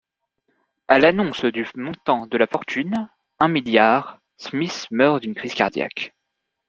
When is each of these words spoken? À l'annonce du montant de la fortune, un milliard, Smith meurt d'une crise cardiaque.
À 0.87 0.97
l'annonce 0.97 1.45
du 1.45 1.63
montant 1.75 2.25
de 2.25 2.35
la 2.35 2.47
fortune, 2.47 3.07
un 3.37 3.47
milliard, 3.47 4.17
Smith 4.37 4.87
meurt 4.89 5.21
d'une 5.21 5.35
crise 5.35 5.53
cardiaque. 5.53 6.15